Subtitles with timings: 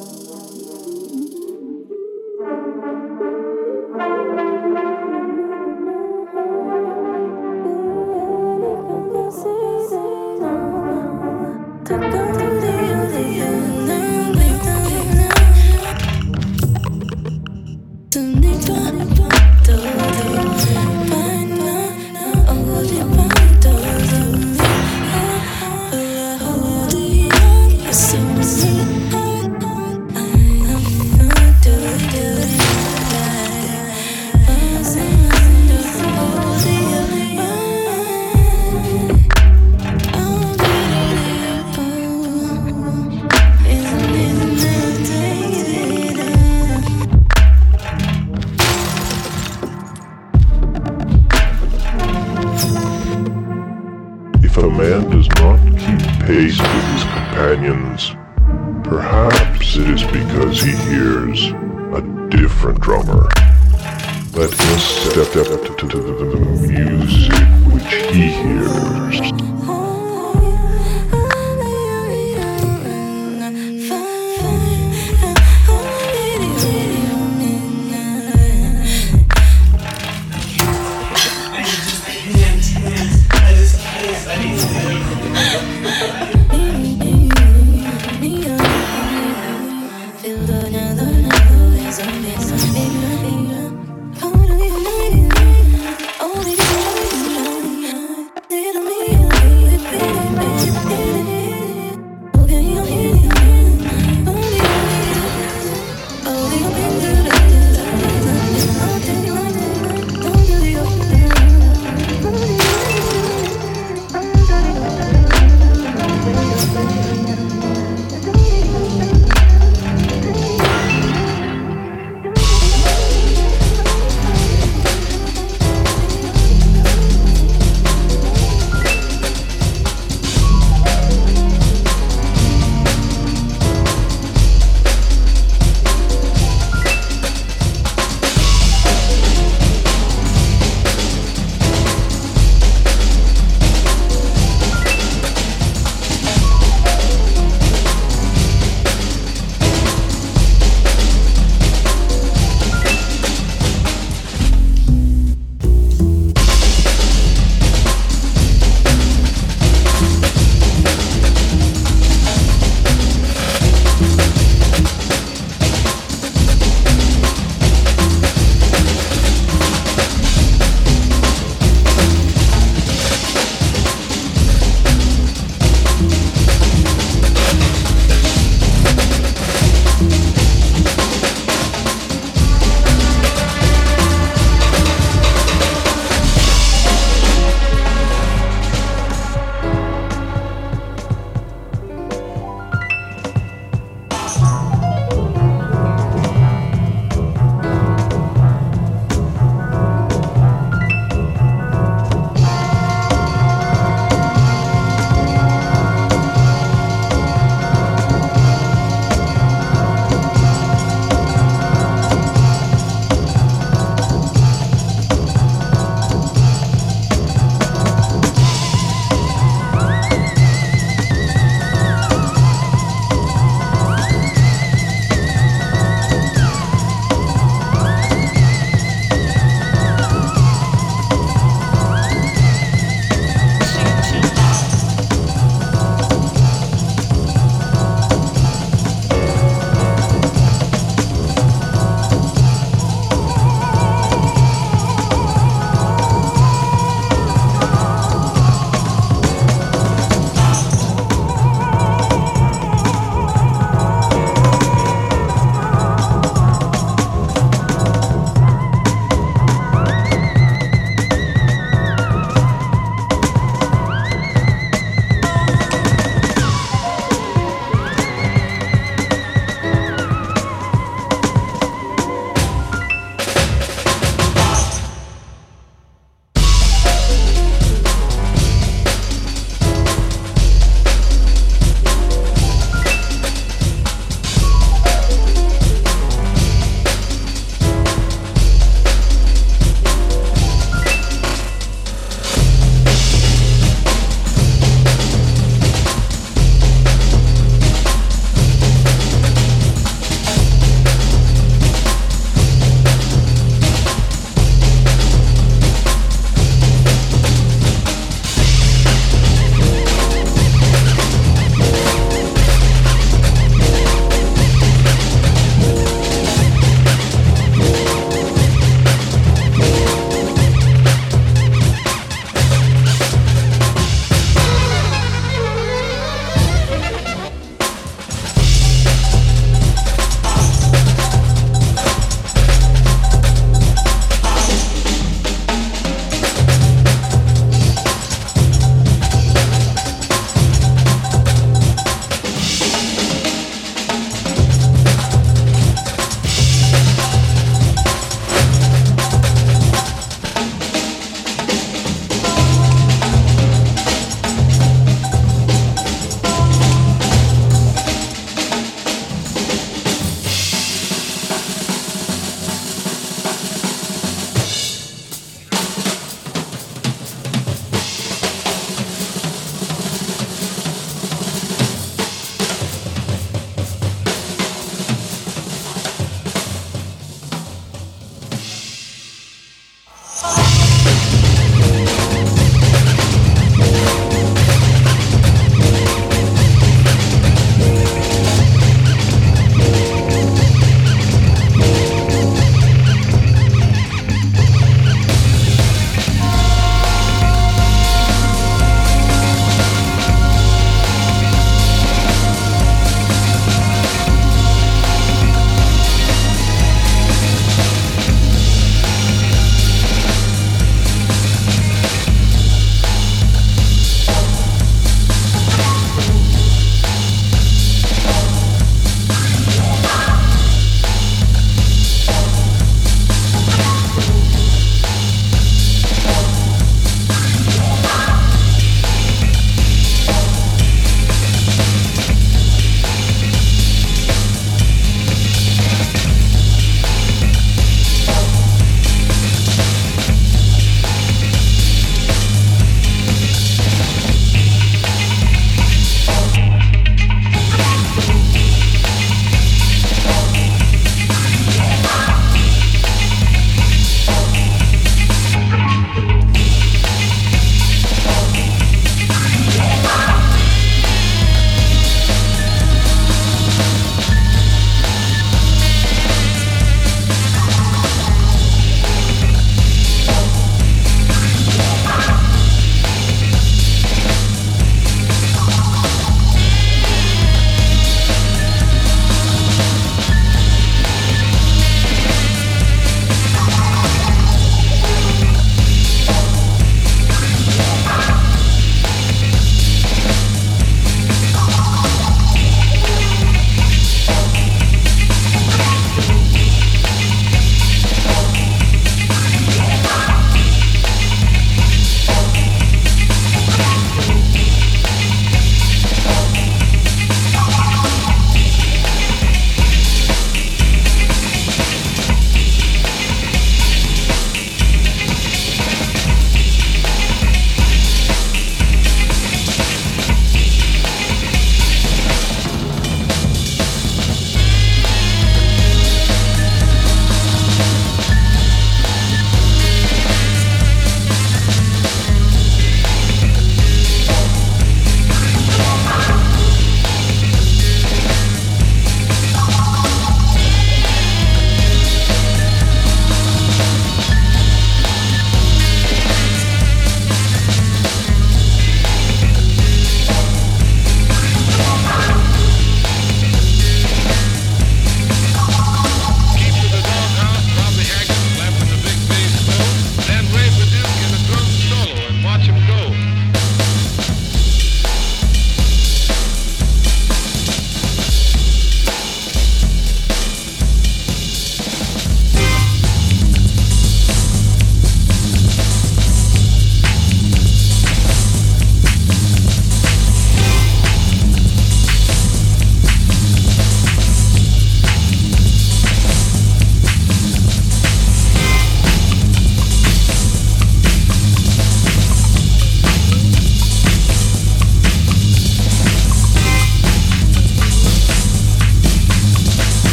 [0.00, 0.40] Little
[2.40, 3.49] me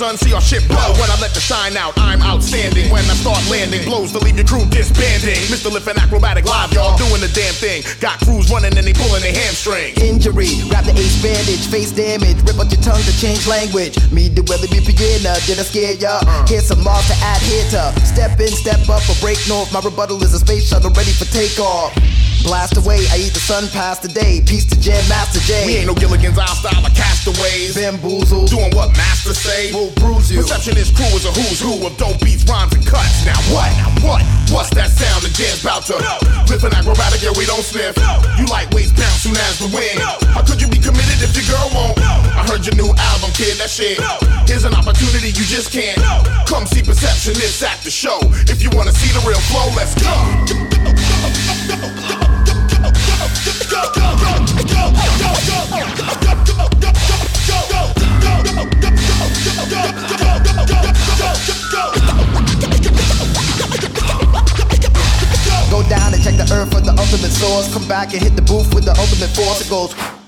[0.00, 0.96] son, see our shit blow.
[0.96, 2.88] When I let the shine out, I'm outstanding.
[2.88, 5.36] When I start landing, blows to leave your crew disbanding.
[5.52, 5.68] Mr.
[5.68, 7.84] Lif and Akrobatik live, y'all doing the damn thing.
[8.00, 9.92] Got crews running and they pulling their hamstring.
[10.00, 14.00] Injury, grab the ace bandage, face damage, rip out your tongue to change language.
[14.08, 16.24] Me the weather be beginner, did I scare ya?
[16.24, 16.48] Uh.
[16.48, 19.68] Here's some laws to add here to step in, step up, or break north.
[19.68, 21.92] My rebuttal is a space shuttle ready for takeoff.
[22.42, 24.40] Blast away, I eat the sun past the day.
[24.40, 25.62] Peace to Jam Master Jay.
[25.66, 27.76] We ain't no Gilligan's Isle style of castaways.
[27.76, 29.70] Bamboozled, Doing what masters say.
[29.72, 30.40] will bruise you.
[30.40, 33.24] Perceptionist crew is a who's who of dope beats, rhymes, and cuts.
[33.28, 33.68] Now what?
[33.76, 34.22] Now what?
[34.48, 35.22] What's that sound?
[35.22, 36.00] The jam's bout to
[36.48, 37.94] flip an Akrobatik, yeah, we don't sniff.
[38.40, 40.00] You lightweights bounce soon as the wind.
[40.32, 42.00] How could you be committed if your girl won't?
[42.00, 44.00] I heard your new album, kid, that shit.
[44.48, 46.00] Here's an opportunity you just can't.
[46.48, 48.18] Come see Perceptionist at the show.
[48.48, 50.08] If you wanna see the real flow, let's go.
[65.70, 67.72] Go down and check the earth for the ultimate source.
[67.72, 69.60] Come back and hit the booth with the ultimate force.
[69.60, 70.19] It goes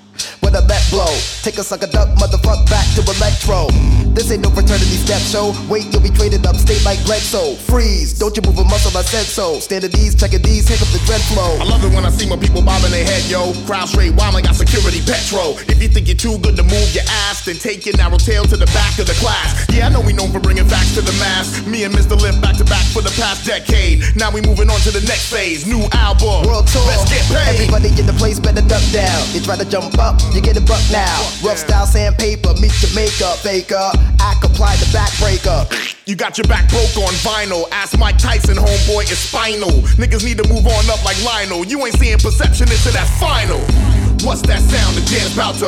[0.52, 1.12] with a let blow.
[1.42, 3.68] Take us like a duck, motherfuck back to electro.
[4.12, 5.56] This ain't no fraternity step show.
[5.68, 7.56] Wait, you'll be traded up state like Bledsoe.
[7.56, 9.58] Freeze, don't you move a muscle, I said so.
[9.58, 11.56] Stand at ease, checking these, hiccup the dread flow.
[11.56, 13.52] I love it when I see my people bobbing their head, yo.
[13.64, 15.56] Crowd straight wild, I got security petro.
[15.72, 18.44] If you think you're too good to move your ass, then take your narrow tail
[18.44, 19.64] to the back of the class.
[19.72, 21.64] Yeah, I know we known for bringing facts to the mass.
[21.64, 22.20] Me and Mr.
[22.20, 24.04] Lif back to back for the past decade.
[24.16, 25.64] Now we moving on to the next phase.
[25.66, 26.44] New album.
[26.44, 26.84] World tour.
[26.84, 27.64] Let's get paid.
[27.64, 29.24] Everybody in the place better duck down.
[29.32, 31.16] You try to jump up, you get a buck now.
[31.42, 33.90] Rough style sandpaper, meet your makeup, faker.
[34.20, 35.66] I apply the backbreaker.
[36.06, 37.64] You got your back broke on vinyl.
[37.70, 39.70] Ask Mike Tyson, homeboy, it's spinal.
[39.96, 41.64] Niggas need to move on up like Lionel.
[41.64, 44.11] You ain't seeing perception until that's final.
[44.22, 44.94] What's that sound?
[44.94, 45.66] The jam's bout to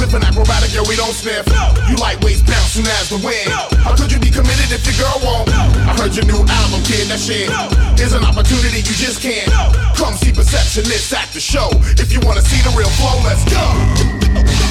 [0.00, 1.44] flip an Akrobatik, yo, we don't sniff.
[1.84, 3.52] You lightweights bounce soon as the wind.
[3.84, 5.52] How could you be committed if your girl won't?
[5.84, 7.52] I heard your new album, kid, that shit.
[8.00, 9.52] Here's an opportunity you just can't.
[10.00, 11.68] Come see Perceptionists at the show.
[12.00, 14.69] If you wanna see the real flow, let's go.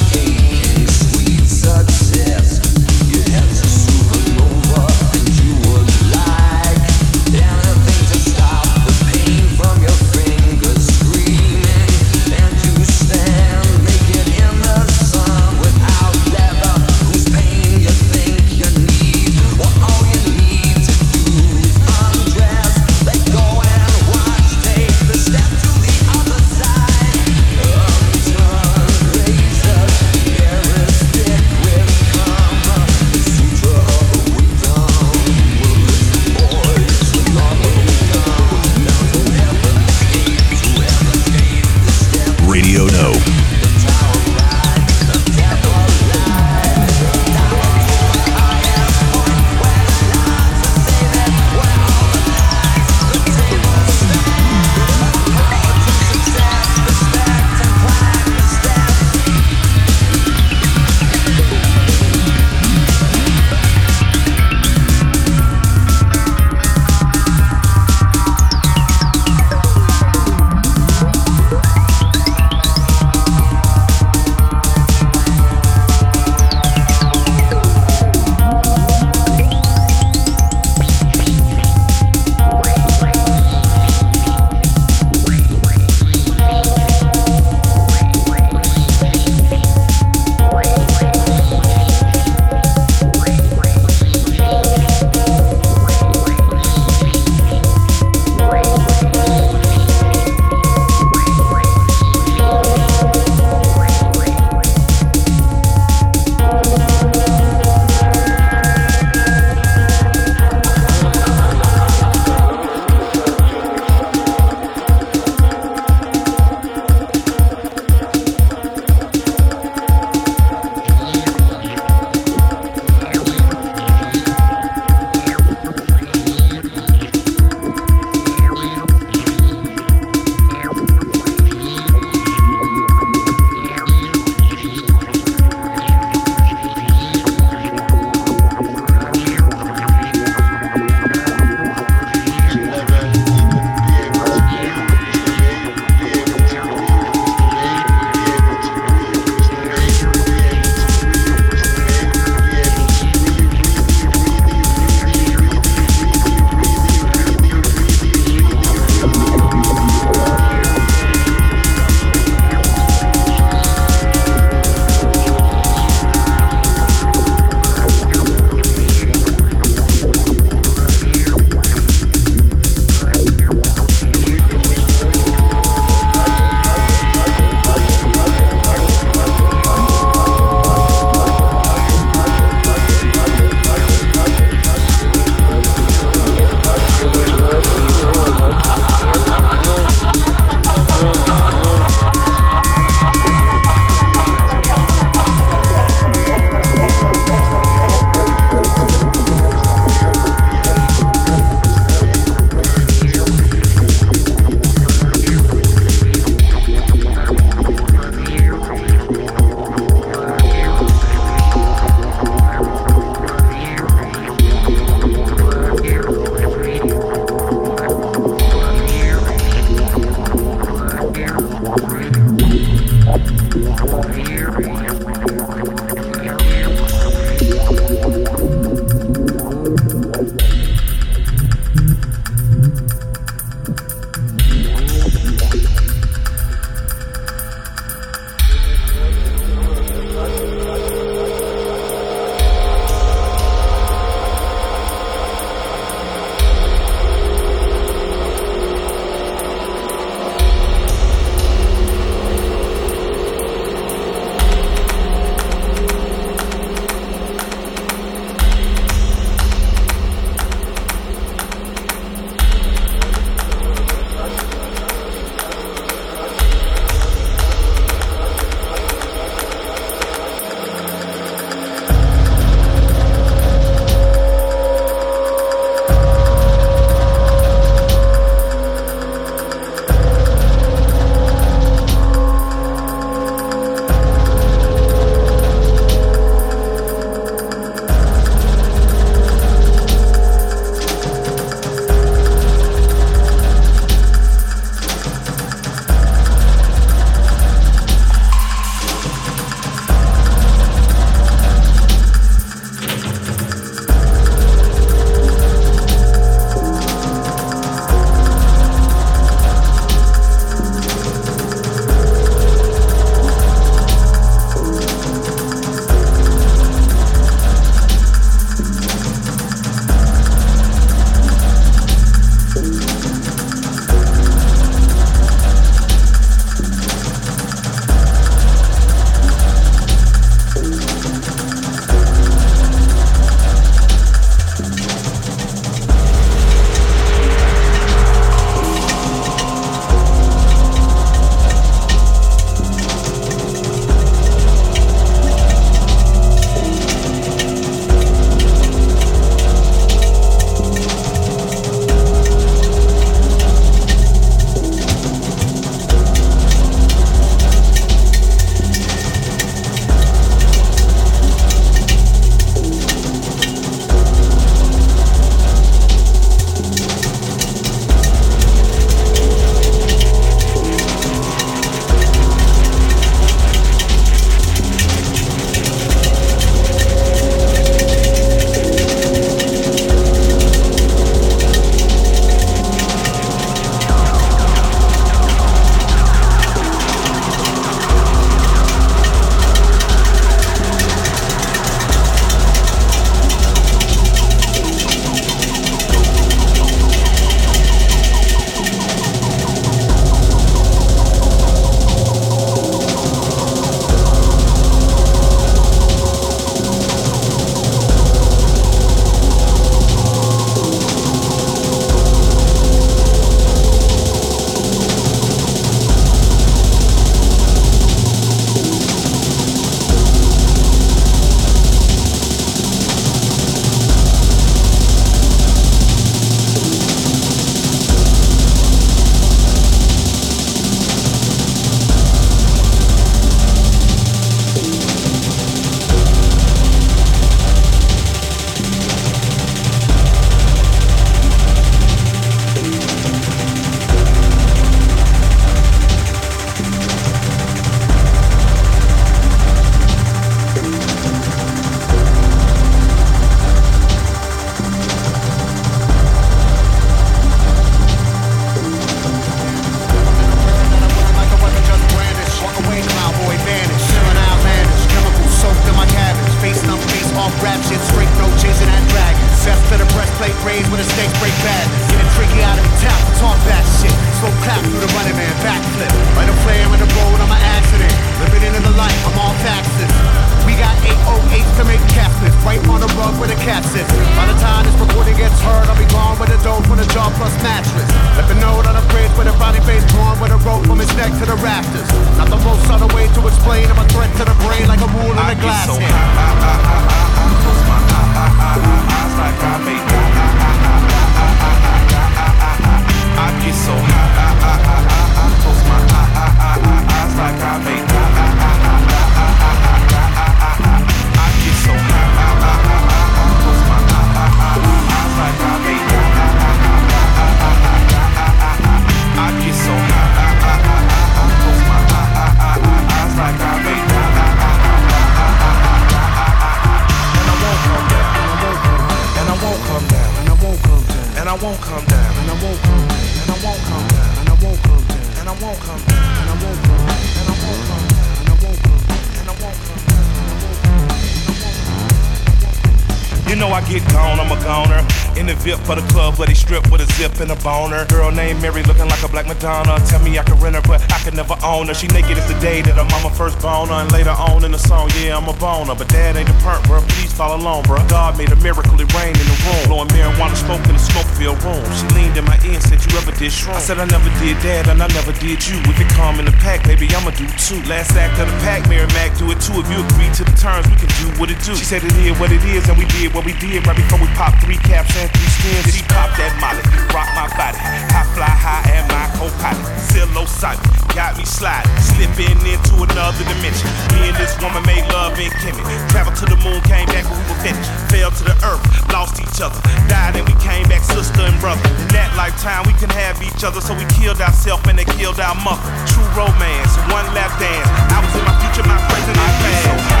[545.21, 547.85] In the VIP for the club, but he stripped with a zip and a boner.
[547.93, 549.77] Girl named Mary looking like a black Madonna.
[549.85, 551.77] Tell me I can rent her, but I can never own her.
[551.77, 553.77] She naked as the day that her mama first boner.
[553.85, 555.77] And later on in the song, yeah, I'm a boner.
[555.77, 556.81] But dad ain't the perk, bro.
[556.97, 557.77] Please follow along, bro.
[557.85, 559.61] God made a miracle, it rained in the room.
[559.69, 561.61] Blowing marijuana smoke in the smoke filled room.
[561.77, 563.61] She leaned in my ear and said, You ever did shrooms?
[563.61, 565.61] I said, I never did that, and I never did you.
[565.69, 567.61] If it come in the pack, baby, I'ma do two.
[567.69, 569.61] Last act of the pack, Mary Mac, do it too.
[569.61, 571.53] If you agree to the terms, we can do what it do.
[571.53, 574.01] She said it is what it is, and we did what we did right before
[574.01, 575.73] we popped three caps and skins.
[575.73, 577.59] She pop that molly, rock my body.
[577.91, 579.65] High fly high and my co-pilot.
[579.91, 580.61] Psilocybin,
[580.95, 583.67] got me sliding, slipping into another dimension.
[583.95, 585.65] Me and this woman made love in Kemet.
[585.89, 587.69] Traveled to the moon, came back when we were finished.
[587.91, 589.59] Fell to the earth, lost each other.
[589.87, 591.63] Died and we came back sister and brother.
[591.83, 595.19] In that lifetime, we can have each other, so we killed ourselves and they killed
[595.19, 595.63] our mother.
[595.87, 597.67] True romance, one lap dance.
[597.91, 600.00] I was in my future, my present, and past.